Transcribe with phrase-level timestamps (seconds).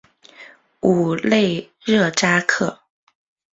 [0.79, 2.79] 武勒热扎克。